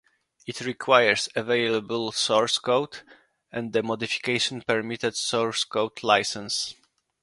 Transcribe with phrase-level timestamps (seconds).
[0.47, 3.01] It requires available source code
[3.51, 6.73] and the modification permitted source code license.